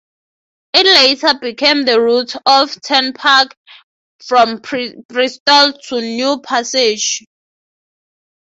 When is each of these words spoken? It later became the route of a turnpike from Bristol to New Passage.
It 0.73 0.87
later 0.87 1.37
became 1.39 1.83
the 1.85 2.01
route 2.01 2.35
of 2.47 2.75
a 2.75 2.79
turnpike 2.79 3.55
from 4.25 4.57
Bristol 5.07 5.73
to 5.89 6.01
New 6.01 6.41
Passage. 6.41 7.23